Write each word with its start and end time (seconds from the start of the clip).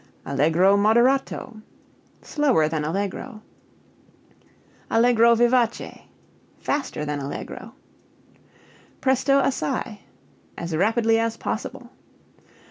Allegro 0.25 0.75
moderato 0.75 1.61
slower 2.23 2.67
than 2.67 2.83
allegro. 2.83 3.43
Allegro 4.89 5.35
vivace 5.35 6.05
faster 6.57 7.05
than 7.05 7.19
allegro. 7.19 7.75
Presto 8.99 9.41
assai 9.41 9.99
as 10.57 10.75
rapidly 10.75 11.19
as 11.19 11.37
possible. 11.37 11.91